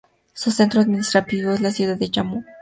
[0.33, 2.43] Su centro administrativo es la ciudad de Jammu.